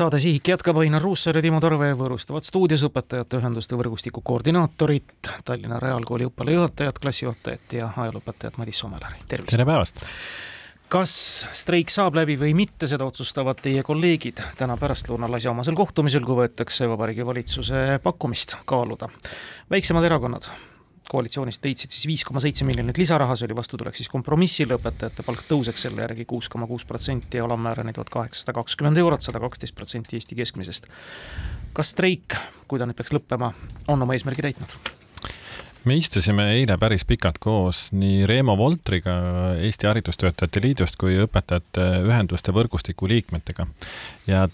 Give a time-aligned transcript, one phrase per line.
[0.00, 5.80] saade Sihik jätkab Ainar Ruussaar ja Timo Tarve võõrustavad stuudios õpetajate ühenduste võrgustiku koordinaatorit, Tallinna
[5.82, 9.52] Reaalkooli õppealajuhatajat, klassijuhatajat ja ajalooõpetajat Madis Somelari, tervist!
[9.52, 10.00] tere päevast!
[10.90, 11.12] kas
[11.54, 16.88] streik saab läbi või mitte, seda otsustavad teie kolleegid täna pärastlõunal asjaomasel kohtumisel, kui võetakse
[16.88, 19.12] Vabariigi Valitsuse pakkumist kaaluda.
[19.70, 20.48] väiksemad erakonnad
[21.10, 25.42] koalitsioonist leidsid siis viis koma seitse miljonit lisaraha, see oli vastutulek siis kompromissile, õpetajate palk
[25.48, 30.18] tõuseks selle järgi kuus koma kuus protsenti, alammäärani tuhat kaheksasada kakskümmend eurot, sada kaksteist protsenti
[30.20, 30.88] Eesti keskmisest.
[31.72, 32.38] kas streik,
[32.68, 33.52] kui ta nüüd peaks lõppema,
[33.88, 34.80] on oma eesmärgi täitnud?
[35.84, 39.14] me istusime eile päris pikalt koos nii Reemo Voltriga
[39.56, 43.66] Eesti Haridustöötajate Liidust kui õpetajate ühenduste võrgustiku liikmetega
[44.28, 44.48] ja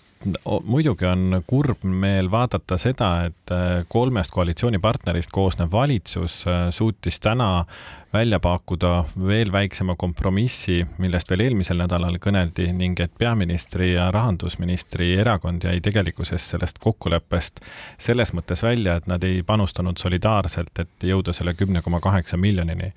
[0.64, 7.64] muidugi on kurb meel vaadata seda, et äh, kolmest koalitsioonipartnerist koosnev valitsus äh, suutis täna
[8.12, 15.12] välja pakkuda veel väiksema kompromissi, millest veel eelmisel nädalal kõneldi ning et peaministri ja rahandusministri
[15.20, 17.60] erakond jäi tegelikkuses sellest kokkuleppest
[17.98, 22.92] selles mõttes välja, et nad ei panustanud solidaarselt, et jõuda selle kümne koma kaheksa miljonini.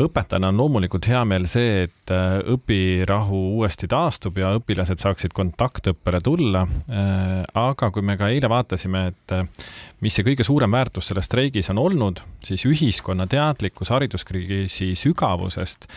[0.00, 6.20] Õpetajana on loomulikult hea meel see, et äh, õpirahu uuesti taastub ja õpilased saaksid kontaktõppele
[6.24, 6.66] tulla.
[6.86, 9.70] Äh, aga kui me ka eile vaatasime, et äh,
[10.04, 15.88] mis see kõige suurem väärtus selles streigis on olnud, siis ühiskonna teadlikkus hariduskriisi sügavusest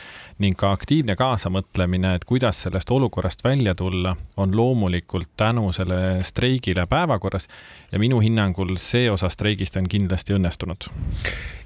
[0.44, 6.88] ning ka aktiivne kaasamõtlemine, et kuidas sellest olukorrast välja tulla, on loomulikult tänu selle streigile
[6.92, 7.48] päevakorras
[7.92, 10.90] ja minu hinnangul see osa streigist on kindlasti õnnestunud.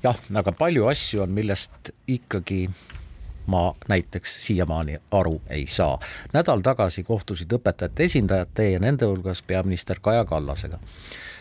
[0.04, 2.68] jah, aga palju asju on, millest ikkagi
[3.50, 5.98] ma näiteks siiamaani aru ei saa.
[6.34, 10.80] nädal tagasi kohtusid õpetajate esindajad, teie nende hulgas peaminister Kaja Kallasega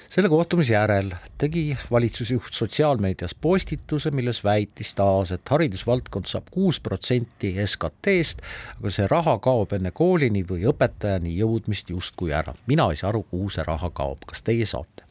[0.09, 7.53] selle kohtumise järel tegi valitsusjuht sotsiaalmeedias postituse, milles väitis taas, et haridusvaldkond saab kuus protsenti
[7.67, 8.41] SKT-st,
[8.79, 12.55] aga see raha kaob enne koolini või õpetajani jõudmist justkui ära.
[12.67, 15.05] mina ei saa aru, kuhu see raha kaob, kas teie saate?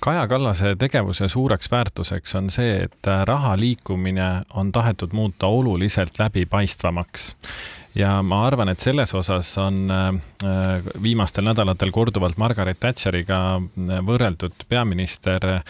[0.00, 7.36] Kaja Kallase tegevuse suureks väärtuseks on see, et raha liikumine on tahetud muuta oluliselt läbipaistvamaks
[7.98, 14.54] ja ma arvan, et selles osas on äh, viimastel nädalatel korduvalt Margaret Thatcheriga äh, võrreldud
[14.68, 15.64] peaminister äh,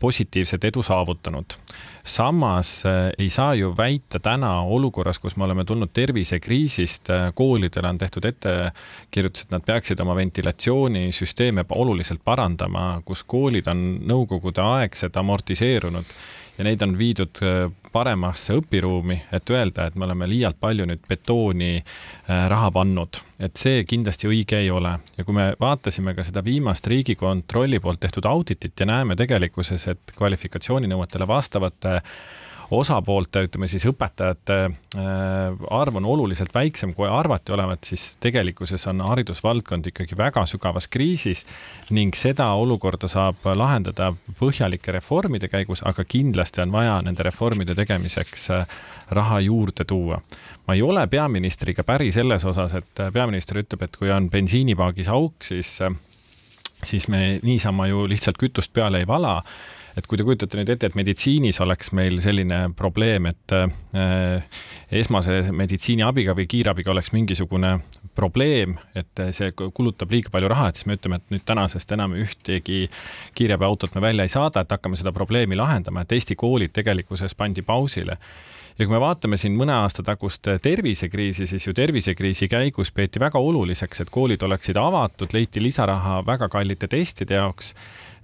[0.00, 1.58] positiivset edu saavutanud.
[2.06, 2.84] samas
[3.18, 9.42] ei saa ju väita täna olukorras, kus me oleme tulnud tervisekriisist, koolidele on tehtud ettekirjutus,
[9.42, 16.14] et nad peaksid oma ventilatsioonisüsteeme oluliselt parandama, kus koolid on nõukogude aegsed amortiseerunud
[16.58, 21.04] ja neid on viidud äh, paremasse õpiruumi, et öelda, et me oleme liialt palju nüüd
[21.08, 24.96] betooni äh, raha pannud, et see kindlasti õige ei ole.
[25.16, 30.16] ja kui me vaatasime ka seda viimast Riigikontrolli poolt tehtud auditit ja näeme tegelikkuses, et
[30.16, 32.00] kvalifikatsiooninõuetele vastavate
[32.70, 39.04] osapoolte, ütleme siis õpetajate äh, arv on oluliselt väiksem, kui arvati olevat, siis tegelikkuses on
[39.06, 41.44] haridusvaldkond ikkagi väga sügavas kriisis
[41.94, 48.50] ning seda olukorda saab lahendada põhjalike reformide käigus, aga kindlasti on vaja nende reformide tegemiseks
[48.54, 48.66] äh,
[49.10, 50.20] raha juurde tuua.
[50.66, 55.44] ma ei ole peaministriga päri selles osas, et peaminister ütleb, et kui on bensiinipaagis auk,
[55.44, 55.78] siis
[56.84, 59.40] siis me niisama ju lihtsalt kütust peale ei vala
[59.96, 64.58] et kui te kujutate nüüd ette, et meditsiinis oleks meil selline probleem, et äh,
[65.00, 67.78] esmase meditsiiniabiga või kiirabiga oleks mingisugune
[68.16, 72.16] probleem, et see kulutab liiga palju raha, et siis me ütleme, et nüüd tänasest enam
[72.16, 72.86] ühtegi
[73.36, 77.64] kiirabiautot me välja ei saada, et hakkame seda probleemi lahendama, et Eesti koolid tegelikkuses pandi
[77.64, 78.20] pausile.
[78.76, 83.40] Ja kui me vaatame siin mõne aasta tagust tervisekriisi, siis ju tervisekriisi käigus peeti väga
[83.40, 87.72] oluliseks, et koolid oleksid avatud, leiti lisaraha väga kallite testide jaoks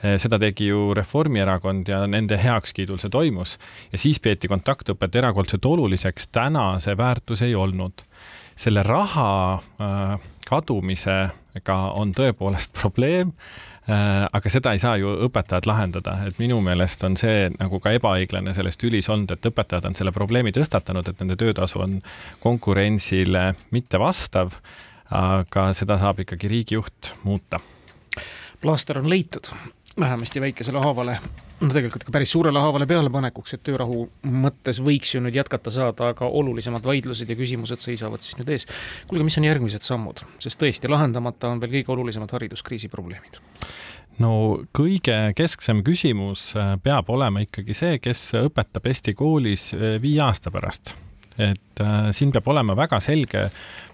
[0.03, 3.57] seda tegi ju Reformierakond ja nende heakskiidul see toimus
[3.93, 8.03] ja siis peeti kontaktõpet erakordselt oluliseks, täna see väärtus ei olnud.
[8.57, 13.33] selle raha äh, kadumisega on tõepoolest probleem
[13.89, 17.95] äh,, aga seda ei saa ju õpetajad lahendada, et minu meelest on see nagu ka
[17.97, 22.01] ebaõiglane sellest ülis olnud, et õpetajad on selle probleemi tõstatanud, et nende töötasu on
[22.43, 24.59] konkurentsile mittevastav,
[25.11, 27.61] aga seda saab ikkagi riigijuht muuta.
[28.61, 29.49] plaaster on leitud
[30.01, 31.19] vähemasti väikesele haavale,
[31.61, 36.13] no tegelikult ka päris suurele haavale pealepanekuks, et töörahu mõttes võiks ju nüüd jätkata saada,
[36.15, 38.67] aga olulisemad vaidlused ja küsimused seisavad siis nüüd ees.
[39.11, 43.41] kuulge, mis on järgmised sammud, sest tõesti, lahendamata on veel kõige olulisemad hariduskriisi probleemid.
[44.21, 44.33] No
[44.77, 50.53] kõige kesksem küsimus äh, peab olema ikkagi see, kes õpetab Eesti koolis äh, viie aasta
[50.53, 50.97] pärast
[51.39, 53.53] et äh, siin peab olema väga selge äh,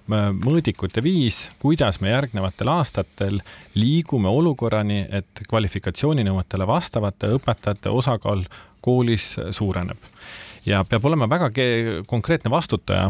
[0.09, 3.41] mõõdikute viis, kuidas me järgnevatel aastatel
[3.79, 8.47] liigume olukorrani, et kvalifikatsiooninõuetele vastavate õpetajate osakaal
[8.81, 9.99] koolis suureneb
[10.69, 11.49] ja peab olema väga
[12.09, 13.09] konkreetne vastutaja,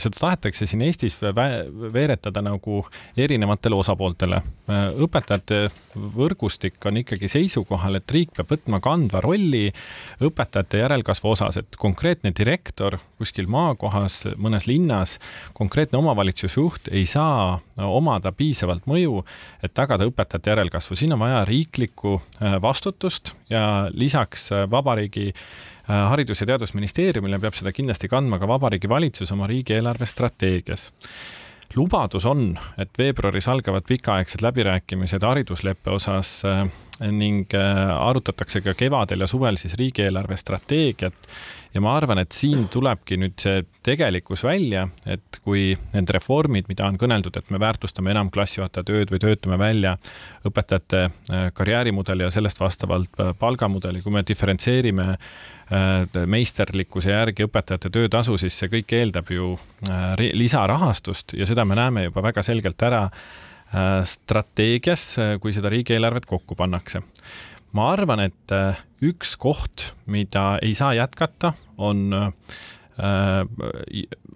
[0.00, 2.84] seda tahetakse siin Eestis veeretada nagu
[3.18, 4.40] erinevatele osapooltele.
[5.02, 5.60] õpetajate
[6.16, 9.68] võrgustik on ikkagi seisukohal, et riik peab võtma kandva rolli
[10.22, 15.18] õpetajate järelkasvu osas, et konkreetne direktor kuskil maakohas, mõnes linnas,
[15.54, 19.24] konkreetne omavalitsusjuht ei saa omada piisavalt mõju,
[19.64, 20.96] et tagada õpetajate järelkasvu.
[20.96, 22.20] siin on vaja riiklikku
[22.62, 25.32] vastutust ja lisaks vabariigi
[25.90, 30.90] Haridus- ja Teadusministeeriumile peab seda kindlasti kandma ka Vabariigi Valitsus oma riigieelarve strateegias
[31.74, 36.64] lubadus on, et veebruaris algavad pikaaegsed läbirääkimised haridusleppe osas äh,
[37.10, 41.14] ning äh, arutatakse ka kevadel ja suvel siis riigieelarve strateegiat.
[41.74, 46.88] Ja ma arvan, et siin tulebki nüüd see tegelikkus välja, et kui need reformid, mida
[46.88, 49.96] on kõneldud, et me väärtustame enam klassijuhataja tööd või töötame välja
[50.48, 55.14] õpetajate äh, karjäärimudeli ja sellest vastavalt palgamudeli, kui me diferentseerime
[56.26, 59.52] meisterlikkuse järgi õpetajate töötasu, siis see kõik eeldab ju
[60.34, 63.04] lisarahastust ja seda me näeme juba väga selgelt ära
[63.70, 67.04] Äh, strateegias, äh, kui seda riigieelarvet kokku pannakse.
[67.72, 72.12] Ma arvan, et äh, üks koht, mida ei saa jätkata, on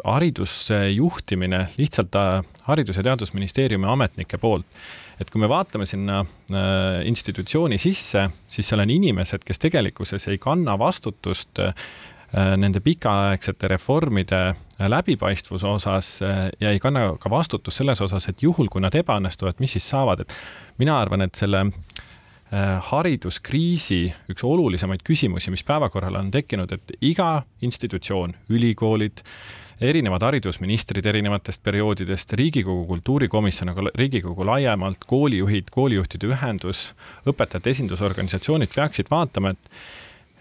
[0.04, 2.16] hariduse juhtimine lihtsalt
[2.64, 4.64] Haridus- ja Teadusministeeriumi ametnike poolt.
[5.20, 6.22] et kui me vaatame sinna
[7.04, 11.60] institutsiooni sisse, siis seal on inimesed, kes tegelikkuses ei kanna vastutust
[12.34, 18.26] Äh, nende pikaaegsete reformide äh, läbipaistvuse osas äh, ja ei kanna ka vastutust selles osas,
[18.26, 20.34] et juhul, kui nad ebaõnnestuvad, mis siis saavad, et
[20.82, 21.60] mina arvan, et selle
[22.88, 29.24] hariduskriisi üks olulisemaid küsimusi, mis päevakorrale on tekkinud, et iga institutsioon, ülikoolid,
[29.82, 36.92] erinevad haridusministrid erinevatest perioodidest, Riigikogu kultuurikomisjon, aga Riigikogu laiemalt, koolijuhid, koolijuhtide ühendus,
[37.26, 39.74] õpetajate esindusorganisatsioonid peaksid vaatama, et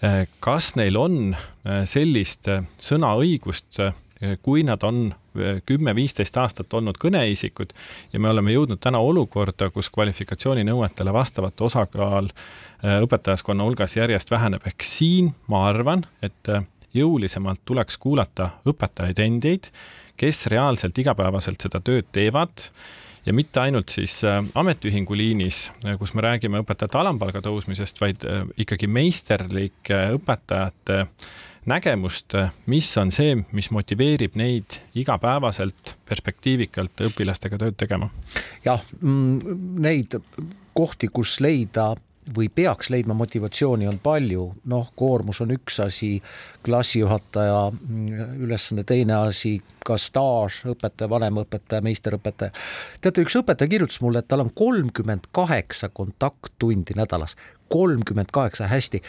[0.04, 3.78] Äh, kas neil on äh, sellist äh, sõnaõigust,
[4.42, 5.14] kui nad on
[5.66, 7.74] kümme-viisteist aastat olnud kõneisikud
[8.14, 12.30] ja me oleme jõudnud täna olukorda, kus kvalifikatsiooninõuetele vastavate osakaal
[12.84, 16.52] õpetajaskonna hulgas järjest väheneb, ehk siin ma arvan, et
[16.94, 19.72] jõulisemalt tuleks kuulata õpetajaid endid,
[20.18, 22.70] kes reaalselt igapäevaselt seda tööd teevad
[23.26, 28.26] ja mitte ainult siis äh, ametiühingu liinis, äh, kus me räägime õpetajate alampalga tõusmisest, vaid
[28.28, 31.06] äh, ikkagi meisterlike õpetajate
[31.70, 32.36] nägemust,
[32.68, 38.10] mis on see, mis motiveerib neid igapäevaselt perspektiivikalt õpilastega tööd tegema?
[38.66, 40.18] jah, mm, neid
[40.76, 41.94] kohti, kus leida
[42.36, 46.16] või peaks leidma motivatsiooni, on palju, noh, koormus on üks asi,
[46.66, 52.54] klassijuhataja mm, ülesanne teine asi, ka staaž, õpetaja, vanemõpetaja, meisterõpetaja.
[53.02, 57.36] teate, üks õpetaja kirjutas mulle, et tal on kolmkümmend kaheksa kontakttundi nädalas,
[57.74, 59.02] kolmkümmend kaheksa, hästi.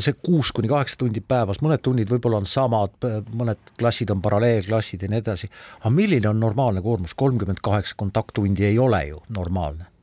[0.00, 2.96] See kuus kuni kaheksa tundi päevas, mõned tunnid võib-olla on samad,
[3.36, 5.50] mõned klassid on paralleelklassid ja nii edasi.
[5.82, 9.95] aga milline on normaalne koormus, kolmkümmend kaheksa kontakttundi ei ole ju normaalne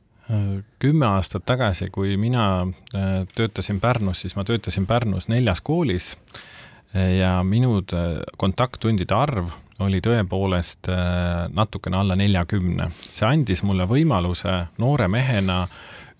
[0.78, 2.62] kümme aastat tagasi, kui mina
[2.94, 6.14] äh, töötasin Pärnus, siis ma töötasin Pärnus neljas koolis
[6.94, 9.52] ja minu äh, kontakttundide arv
[9.84, 12.90] oli tõepoolest äh, natukene alla neljakümne.
[13.12, 15.66] see andis mulle võimaluse noore mehena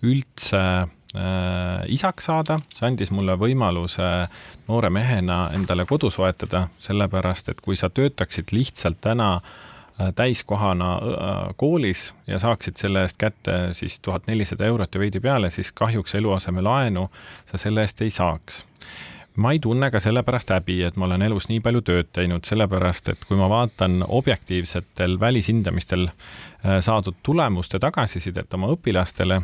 [0.03, 0.61] üldse
[1.87, 4.07] isaks saada, see andis mulle võimaluse
[4.67, 9.64] noore mehena endale kodu soetada, sellepärast et kui sa töötaksid lihtsalt täna äh, Äh,
[10.15, 15.49] täiskohana äh, koolis ja saaksid selle eest kätte siis tuhat nelisada eurot ja veidi peale,
[15.49, 17.09] siis kahjuks eluasemelaenu
[17.51, 18.65] sa selle eest ei saaks.
[19.35, 23.09] Ma ei tunne ka sellepärast häbi, et ma olen elus nii palju tööd teinud, sellepärast
[23.11, 29.41] et kui ma vaatan objektiivsetel välishindamistel äh, saadud tulemuste tagasisidet oma õpilastele,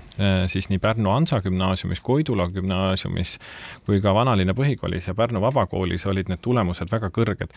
[0.52, 3.38] siis nii Pärnu Hansa gümnaasiumis, Koidula gümnaasiumis
[3.86, 7.56] kui ka Vanalinna põhikoolis ja Pärnu Vabakoolis olid need tulemused väga kõrged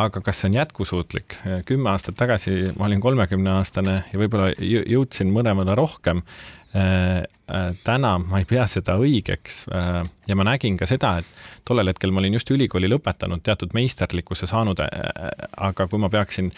[0.00, 1.36] aga kas see on jätkusuutlik?
[1.68, 6.22] kümme aastat tagasi ma olin kolmekümneaastane ja võib-olla jõudsin mõnevõrra rohkem.
[7.52, 11.64] Äh, äh, täna ma ei pea seda õigeks äh, ja ma nägin ka seda, et
[11.68, 14.80] tollel hetkel ma olin just ülikooli lõpetanud, teatud meisterlikkuse saanud,
[15.56, 16.50] aga kui ma peaksin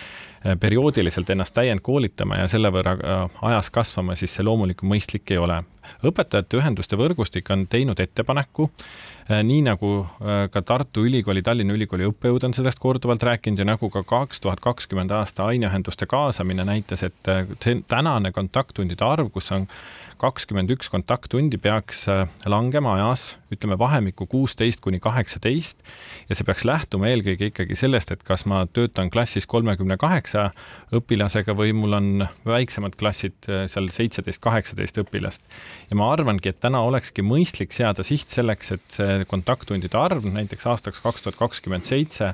[0.61, 2.97] perioodiliselt ennast täiendkoolitama ja selle võrra
[3.43, 5.63] ajas kasvama, siis see loomulikult mõistlik ei ole.
[6.05, 11.73] õpetajate ühenduste võrgustik on teinud ettepaneku äh, Äh, nii nagu äh, ka Tartu Ülikooli, Tallinna
[11.73, 16.67] Ülikooli õppejõud on sellest korduvalt rääkinud ja nagu ka kaks tuhat kakskümmend aasta aineühenduste kaasamine
[16.69, 17.49] näitas, et äh,
[17.89, 19.65] tänane kontakttundide arv, kus on
[20.25, 25.77] kakskümmend üks kontakttundi peaks äh, langema ajas, ütleme vahemikku kuusteist kuni kaheksateist
[26.31, 30.47] ja see peaks lähtuma eelkõige ikkagi sellest, et kas ma töötan klassis kolmekümne kaheksa
[30.95, 32.09] õpilasega või mul on
[32.49, 35.45] väiksemad klassid, äh, seal seitseteist, kaheksateist õpilast.
[35.91, 40.67] ja ma arvangi, et täna olekski mõistlik seada siht selleks, et see kontakttundide arv näiteks
[40.73, 42.33] aastaks kaks tuhat kakskümmend seitse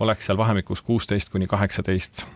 [0.00, 2.26] oleks seal vahemikus kuusteist kuni kaheksateist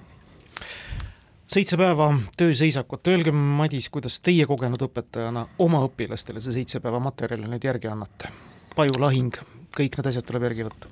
[1.55, 7.49] seitse päeva tööseisakut, öelge, Madis, kuidas teie kogenud õpetajana oma õpilastele see seitse päeva materjali
[7.51, 8.33] nüüd järgi annate?
[8.75, 9.37] pajulahing,
[9.77, 10.91] kõik need asjad tuleb järgi võtta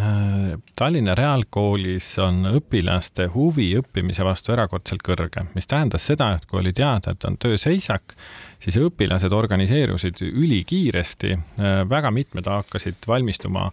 [0.00, 6.60] Äh, Tallinna Reaalkoolis on õpilaste huvi õppimise vastu erakordselt kõrge, mis tähendas seda, et kui
[6.60, 8.14] oli teada, et on tööseisak,
[8.62, 13.66] siis õpilased organiseerusid ülikiiresti, äh, väga mitmed hakkasid valmistuma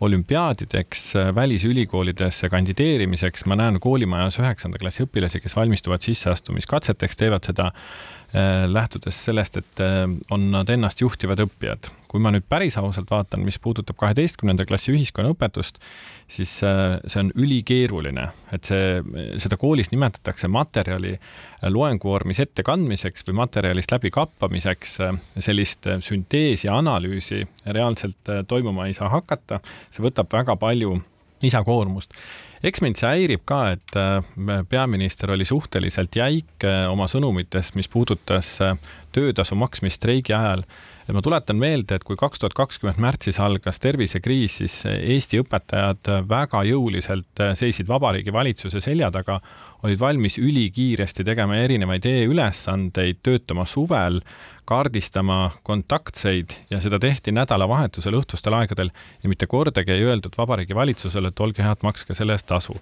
[0.00, 7.72] olümpiaadideks, äh, välisülikoolidesse kandideerimiseks, ma näen koolimajas üheksanda klassi õpilasi, kes valmistuvad sisseastumiskatseteks, teevad seda
[8.68, 9.80] lähtudes sellest, et
[10.30, 11.88] on nad ennast juhtivad õppijad.
[12.08, 15.76] Kui ma nüüd päris ausalt vaatan, mis puudutab kaheteistkümnenda klassi ühiskonnaõpetust,
[16.32, 19.02] siis äh, see on ülikeeruline, et see,
[19.40, 24.96] seda koolis nimetatakse materjali äh, loenguvormis ettekandmiseks või materjalist läbi kappamiseks.
[25.04, 29.60] Äh, sellist sünteesi, analüüsi reaalselt toimuma ei saa hakata,
[29.92, 30.96] see võtab väga palju
[31.44, 32.16] lisakoormust
[32.62, 33.98] eks mind see häirib ka, et
[34.70, 38.56] peaminister oli suhteliselt jäik oma sõnumites, mis puudutas
[39.14, 40.64] töötasu maksmist streigi ajal.
[41.08, 46.10] Et ma tuletan meelde, et kui kaks tuhat kakskümmend märtsis algas tervisekriis, siis Eesti õpetajad
[46.28, 49.38] väga jõuliselt seisid Vabariigi Valitsuse selja taga,
[49.88, 54.20] olid valmis ülikiiresti tegema erinevaid e-ülesandeid, töötama suvel,
[54.68, 58.92] kaardistama kontaktseid ja seda tehti nädalavahetusel õhtustel aegadel.
[59.22, 62.76] Ja mitte kordagi ei öeldud Vabariigi Valitsusele, et olge head, makske selle eest tasu.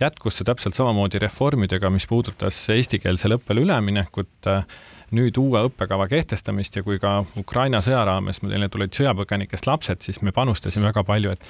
[0.00, 4.50] jätkus see täpselt samamoodi reformidega, mis puudutas eestikeelsele õppele üleminekut
[5.12, 10.22] nüüd uue õppekava kehtestamist ja kui ka Ukraina sõja raames meile tulid sõjapõgenikest lapsed, siis
[10.24, 11.48] me panustasime väga palju, et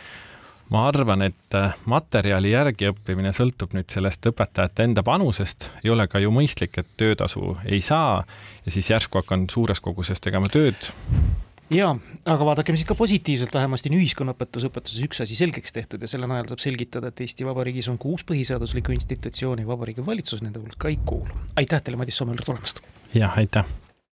[0.72, 6.08] ma arvan, et äh, materjali järgi õppimine sõltub nüüd sellest õpetajate enda panusest, ei ole
[6.10, 8.22] ka ju mõistlik, et töötasu ei saa
[8.64, 10.90] ja siis järsku hakkan suures koguses tegema tööd
[11.72, 11.92] jaa,
[12.28, 16.28] aga vaadakem siis ka positiivselt, vähemasti on ühiskonnaõpetus õpetuses üks asi selgeks tehtud ja selle
[16.30, 20.98] najal saab selgitada, et Eesti Vabariigis on kuus põhiseaduslikku institutsiooni, Vabariigi Valitsus nende hulka ei
[21.06, 21.38] kuulu.
[21.56, 22.84] aitäh teile, Madis Soomel, tulemast!
[23.14, 23.81] jah, aitäh!